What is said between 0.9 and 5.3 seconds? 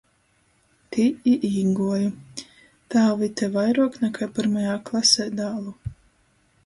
Tī i īguoju. Tāvu ite vairuok nakai pyrmajā klasē